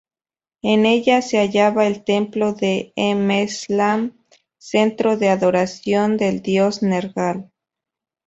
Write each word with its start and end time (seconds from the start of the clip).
En 0.63 0.87
ella 0.87 1.21
se 1.21 1.37
hallaba 1.37 1.85
el 1.85 2.03
templo 2.03 2.53
de 2.53 2.91
E-meslam, 2.95 4.17
centro 4.57 5.15
de 5.15 5.29
adoración 5.29 6.17
del 6.17 6.41
dios 6.41 6.81
Nergal. 6.81 7.51